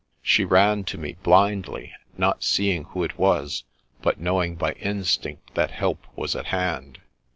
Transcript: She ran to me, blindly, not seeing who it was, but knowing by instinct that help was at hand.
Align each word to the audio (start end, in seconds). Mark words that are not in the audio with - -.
She 0.23 0.43
ran 0.43 0.83
to 0.85 0.97
me, 0.97 1.17
blindly, 1.21 1.93
not 2.17 2.43
seeing 2.43 2.85
who 2.85 3.03
it 3.03 3.19
was, 3.19 3.65
but 4.01 4.19
knowing 4.19 4.55
by 4.55 4.71
instinct 4.71 5.53
that 5.53 5.69
help 5.69 6.07
was 6.17 6.35
at 6.35 6.47
hand. 6.47 7.01